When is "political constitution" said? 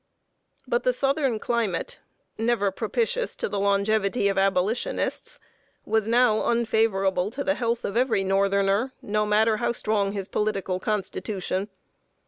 10.27-11.69